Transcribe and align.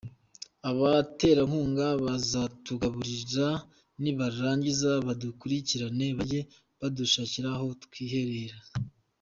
Abaterankunga 0.69 1.87
bazatugaburira 2.03 3.47
nibarangiza 4.01 4.91
badukurikirane 5.05 6.07
bajye 6.17 6.41
kudushakira 6.77 7.49
aho 7.55 7.67
twiherera? 7.83 8.57